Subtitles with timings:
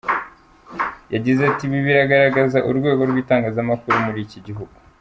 [1.13, 4.75] Yagize ati: “Ibi biragaragaza urwego rw’itangazamakuru muri iki gihugu.